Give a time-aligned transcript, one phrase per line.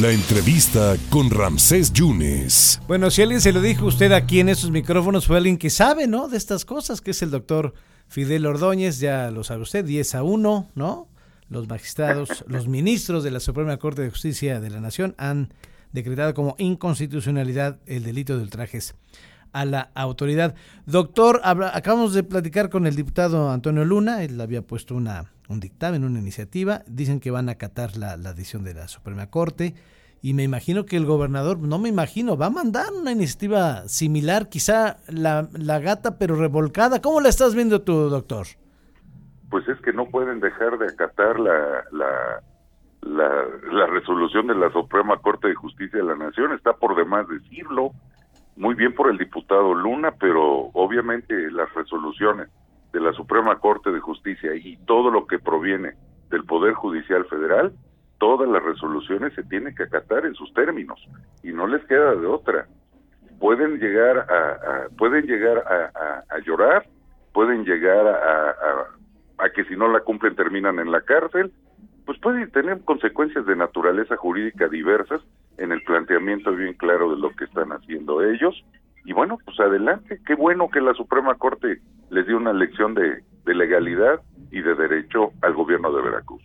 [0.00, 2.80] La entrevista con Ramsés Yunes.
[2.88, 6.08] Bueno, si alguien se lo dijo usted aquí en estos micrófonos, fue alguien que sabe,
[6.08, 6.26] ¿no?
[6.26, 7.74] De estas cosas, que es el doctor
[8.08, 11.08] Fidel Ordóñez, ya lo sabe usted, 10 a 1, ¿no?
[11.48, 15.54] Los magistrados, los ministros de la Suprema Corte de Justicia de la Nación han
[15.92, 18.96] decretado como inconstitucionalidad el delito de ultrajes
[19.54, 20.54] a la autoridad.
[20.84, 26.04] Doctor, acabamos de platicar con el diputado Antonio Luna, él había puesto una un dictamen,
[26.04, 26.82] una iniciativa.
[26.86, 29.74] Dicen que van a acatar la, decisión de la Suprema Corte.
[30.22, 34.48] Y me imagino que el gobernador, no me imagino, va a mandar una iniciativa similar,
[34.48, 37.02] quizá la, la gata pero revolcada.
[37.02, 38.46] ¿Cómo la estás viendo tú, doctor?
[39.50, 42.42] Pues es que no pueden dejar de acatar la, la,
[43.02, 46.52] la, la resolución de la Suprema Corte de Justicia de la Nación.
[46.52, 47.92] Está por demás decirlo.
[48.56, 52.48] Muy bien por el diputado Luna, pero obviamente las resoluciones
[52.92, 55.94] de la Suprema Corte de Justicia y todo lo que proviene
[56.30, 57.72] del Poder Judicial Federal,
[58.18, 61.04] todas las resoluciones se tienen que acatar en sus términos
[61.42, 62.66] y no les queda de otra.
[63.40, 66.86] Pueden llegar a, pueden llegar a, llorar,
[67.32, 71.52] pueden llegar a, a que si no la cumplen terminan en la cárcel,
[72.06, 75.20] pues pueden tener consecuencias de naturaleza jurídica diversas
[75.58, 78.64] en el planteamiento bien claro de lo que están haciendo ellos
[79.04, 81.80] y bueno, pues adelante, qué bueno que la Suprema Corte
[82.10, 86.42] les dio una lección de, legalidad y de derecho al gobierno de Veracruz.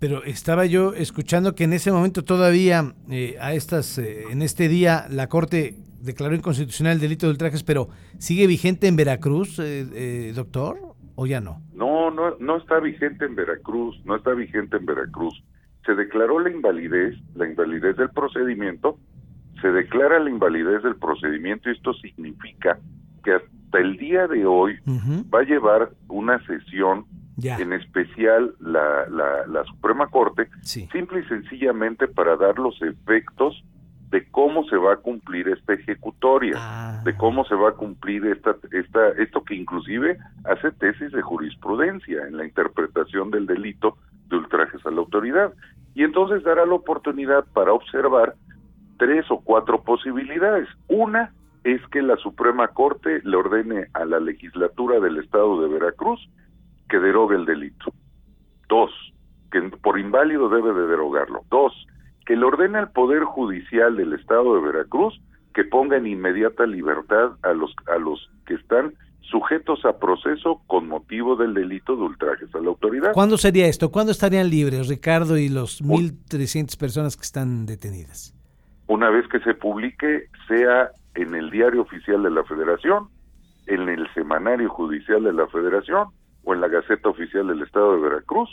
[0.00, 4.66] Pero estaba yo escuchando que en ese momento todavía, eh, a estas, eh, en este
[4.66, 10.32] día, la Corte declaró inconstitucional el delito de ultrajes, pero ¿sigue vigente en Veracruz, eh,
[10.34, 10.78] doctor,
[11.14, 11.62] o ya no?
[11.72, 15.44] No, no, no está vigente en Veracruz, no está vigente en Veracruz.
[15.84, 18.98] Se declaró la invalidez, la invalidez del procedimiento
[19.62, 22.78] se declara la invalidez del procedimiento y esto significa
[23.24, 24.78] que hasta el día de hoy
[25.32, 27.06] va a llevar una sesión
[27.42, 33.64] en especial la, la, Suprema Corte, simple y sencillamente para dar los efectos
[34.10, 37.00] de cómo se va a cumplir esta ejecutoria, ah.
[37.02, 42.26] de cómo se va a cumplir esta, esta, esto que inclusive hace tesis de jurisprudencia
[42.26, 43.96] en la interpretación del delito
[44.28, 45.54] de ultrajes a la autoridad.
[45.94, 48.34] Y entonces dará la oportunidad para observar
[48.98, 50.68] tres o cuatro posibilidades.
[50.88, 51.32] Una
[51.64, 56.20] es que la Suprema Corte le ordene a la legislatura del Estado de Veracruz
[56.88, 57.92] que derogue el delito.
[58.68, 58.90] Dos,
[59.50, 61.42] que por inválido debe de derogarlo.
[61.50, 61.72] Dos,
[62.26, 65.20] que le ordene al Poder Judicial del Estado de Veracruz
[65.54, 70.88] que ponga en inmediata libertad a los, a los que están sujetos a proceso con
[70.88, 73.12] motivo del delito de ultrajes a la autoridad.
[73.12, 73.90] ¿Cuándo sería esto?
[73.90, 78.34] ¿Cuándo estarían libres, Ricardo, y los 1.300 personas que están detenidas?
[78.92, 83.08] una vez que se publique, sea en el diario oficial de la Federación,
[83.66, 86.08] en el semanario judicial de la Federación
[86.44, 88.50] o en la Gaceta Oficial del Estado de Veracruz,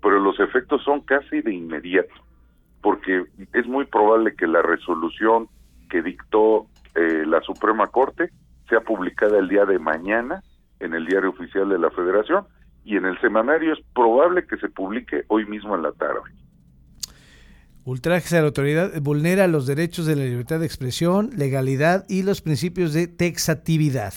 [0.00, 2.14] pero los efectos son casi de inmediato,
[2.80, 5.48] porque es muy probable que la resolución
[5.90, 8.30] que dictó eh, la Suprema Corte
[8.68, 10.42] sea publicada el día de mañana
[10.80, 12.44] en el diario oficial de la Federación
[12.84, 16.30] y en el semanario es probable que se publique hoy mismo en la tarde.
[17.84, 22.42] Ultrajes a la autoridad vulnera los derechos de la libertad de expresión, legalidad y los
[22.42, 24.12] principios de taxatividad.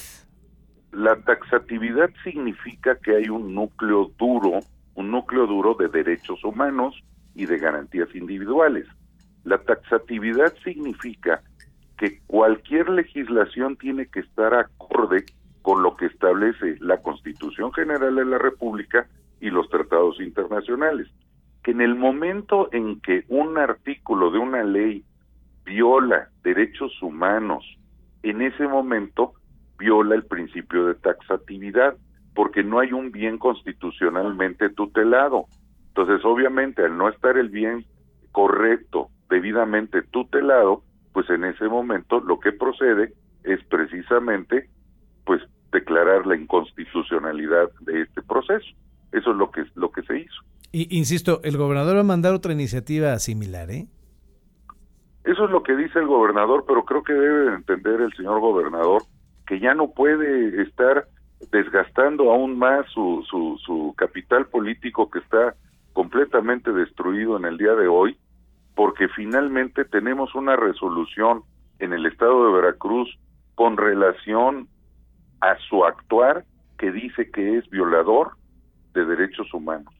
[0.91, 4.59] La taxatividad significa que hay un núcleo duro,
[4.95, 6.95] un núcleo duro de derechos humanos
[7.35, 8.87] y de garantías individuales.
[9.43, 11.43] La taxatividad significa
[11.99, 15.25] que cualquier legislación tiene que estar acorde
[15.61, 19.07] con lo que establece la Constitución General de la República
[19.39, 21.07] y los tratados internacionales
[21.63, 25.03] que en el momento en que un artículo de una ley
[25.65, 27.65] viola derechos humanos,
[28.23, 29.33] en ese momento
[29.77, 31.95] viola el principio de taxatividad,
[32.33, 35.45] porque no hay un bien constitucionalmente tutelado.
[35.89, 37.85] Entonces, obviamente, al no estar el bien
[38.31, 40.83] correcto, debidamente tutelado,
[41.13, 44.69] pues en ese momento lo que procede es precisamente
[45.25, 48.67] pues declarar la inconstitucionalidad de este proceso.
[49.11, 50.41] Eso es lo que lo que se hizo.
[50.71, 53.87] Y, insisto, el gobernador va a mandar otra iniciativa similar, ¿eh?
[55.23, 59.03] Eso es lo que dice el gobernador, pero creo que debe entender el señor gobernador
[59.47, 61.07] que ya no puede estar
[61.51, 65.55] desgastando aún más su, su, su capital político que está
[65.93, 68.17] completamente destruido en el día de hoy,
[68.79, 71.43] porque finalmente tenemos una resolución
[71.79, 73.13] en el estado de Veracruz
[73.55, 74.69] con relación
[75.41, 76.45] a su actuar
[76.77, 78.37] que dice que es violador
[78.93, 79.93] de derechos humanos.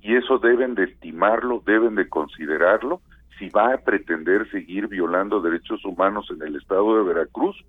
[0.00, 3.02] Y eso deben de estimarlo, deben de considerarlo
[3.38, 7.62] si va a pretender seguir violando derechos humanos en el estado de Veracruz,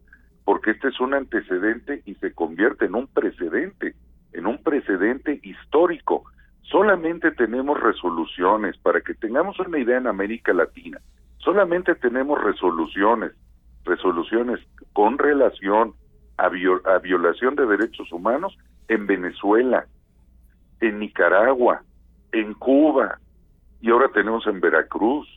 [0.45, 3.93] porque este es un antecedente y se convierte en un precedente,
[4.31, 6.23] en un precedente histórico,
[6.73, 10.99] solamente tenemos resoluciones, para que tengamos una idea en América Latina,
[11.37, 13.31] solamente tenemos resoluciones,
[13.85, 14.59] resoluciones
[14.91, 15.93] con relación
[16.37, 19.85] a, violación de derechos humanos en Venezuela,
[20.81, 21.83] en Nicaragua,
[22.31, 23.19] en Cuba
[23.79, 25.27] y ahora tenemos en Veracruz.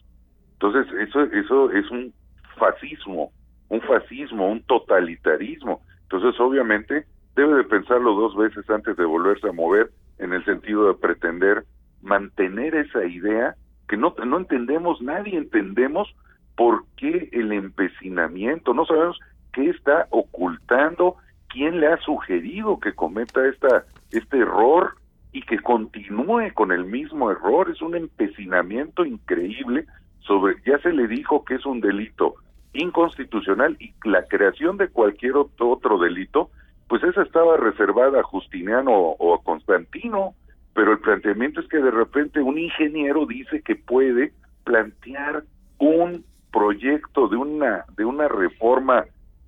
[0.55, 2.15] Entonces, eso, eso es un
[2.59, 3.31] fascismo,
[3.69, 5.83] un fascismo, un totalitarismo.
[6.05, 7.05] Entonces, obviamente,
[7.37, 11.65] debe de pensarlo dos veces antes de volverse a mover en el sentido de pretender
[12.03, 13.55] mantener esa idea
[13.89, 16.09] que no, no entendemos, nadie entendemos
[16.57, 19.21] por qué el empecinamiento, no sabemos
[19.53, 21.17] qué está ocultando,
[21.49, 24.95] quién le ha sugerido que cometa esta, este error
[25.33, 29.85] y que continúe con el mismo error, es un empecinamiento increíble
[30.21, 32.35] sobre, ya se le dijo que es un delito
[32.73, 36.51] inconstitucional y la creación de cualquier otro delito
[36.89, 40.35] pues esa estaba reservada a Justiniano o a Constantino,
[40.75, 44.33] pero el planteamiento es que de repente un ingeniero dice que puede
[44.65, 45.45] plantear
[45.79, 49.05] un proyecto de una de una reforma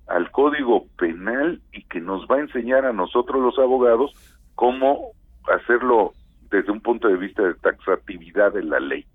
[0.07, 4.13] al Código Penal y que nos va a enseñar a nosotros los abogados
[4.55, 5.11] cómo
[5.53, 6.13] hacerlo
[6.49, 9.05] desde un punto de vista de taxatividad de la ley.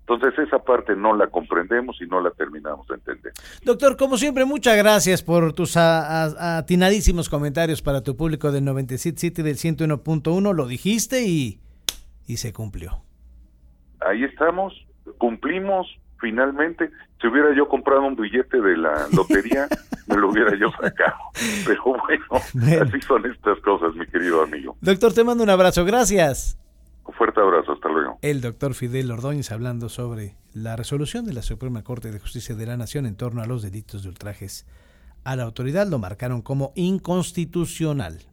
[0.00, 3.32] Entonces esa parte no la comprendemos y no la terminamos de entender.
[3.62, 9.54] Doctor, como siempre, muchas gracias por tus atinadísimos comentarios para tu público del 97 del
[9.54, 10.54] 101.1.
[10.54, 11.60] Lo dijiste y,
[12.26, 13.02] y se cumplió.
[14.00, 14.74] Ahí estamos,
[15.18, 15.86] cumplimos
[16.20, 16.90] finalmente.
[17.20, 19.68] Si hubiera yo comprado un billete de la lotería,
[20.06, 21.18] me lo hubiera yo sacado.
[21.66, 22.24] Pero bueno,
[22.82, 24.76] así son estas cosas, mi querido amigo.
[24.80, 25.84] Doctor, te mando un abrazo.
[25.84, 26.58] Gracias.
[27.04, 27.72] Un fuerte abrazo.
[28.22, 32.66] El doctor Fidel Ordóñez hablando sobre la resolución de la Suprema Corte de Justicia de
[32.66, 34.66] la Nación en torno a los delitos de ultrajes
[35.24, 38.29] a la autoridad lo marcaron como inconstitucional.